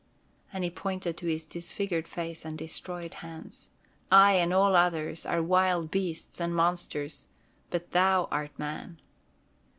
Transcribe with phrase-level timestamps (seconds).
[0.51, 3.69] And he pointed to his disfigured face and destroyed hands.
[4.11, 7.27] "I and all others are wild beasts and monsters,
[7.69, 8.97] but thou art Man."